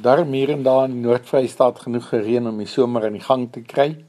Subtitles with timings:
[0.00, 3.48] Daarom hier en daar in die Noord-Vrystaat genoeg gereën om die somer aan die gang
[3.52, 4.04] te kry.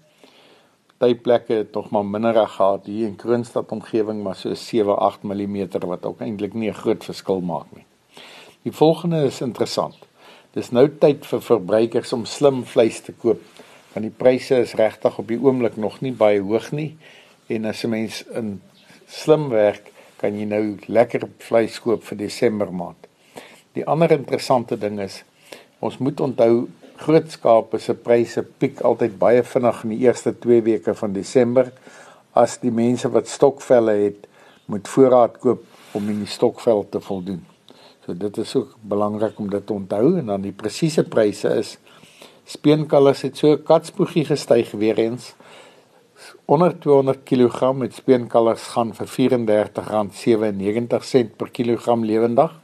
[1.03, 5.67] Party plekke het nog maar minder gehad hier in Kroonstad omgewing, maar so 7-8 mm
[5.85, 7.85] wat ook eintlik nie 'n groot verskil maak nie.
[8.61, 9.95] Die volgende is interessant.
[10.53, 13.41] Dis nou tyd vir verbruikers om slim vleis te koop
[13.93, 16.97] want die pryse is regtig op die oomblik nog nie baie hoog nie
[17.47, 18.61] en as 'n mens in
[19.07, 23.07] slim werk, kan jy nou lekker vleis koop vir Desember maand.
[23.73, 25.23] Die ander interessante ding is
[25.83, 26.67] ons moet onthou
[27.03, 31.71] groot skape se pryse piek altyd baie vinnig in die eerste 2 weke van Desember.
[32.33, 34.27] As die mense wat stokvelle het
[34.71, 35.63] moet voorraad koop
[35.97, 37.43] om in die stokvel te voldoen.
[38.05, 41.77] So dit is ook belangrik om dit te onthou en dan die presiese pryse is
[42.43, 45.35] speenkalvers het so katspoegie gestyg weer eens.
[46.45, 49.13] Onder 200 kg met speenkalvers gaan vir R34.97
[51.39, 52.62] per kilogram lewendig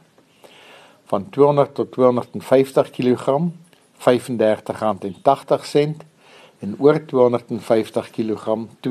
[1.10, 3.50] van 200 tot 250 kg
[3.98, 4.04] R35.80
[6.60, 8.44] en oor 250 kg
[8.86, 8.90] R32.65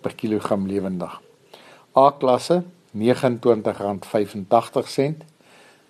[0.00, 1.20] per kilogram lewendig.
[1.96, 2.62] A-klasse
[2.96, 5.14] R29.85.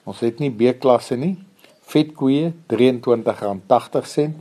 [0.05, 1.39] Ons het nie B-klasse nie.
[1.91, 2.75] Vetkoeie R23.80
[4.20, 4.34] en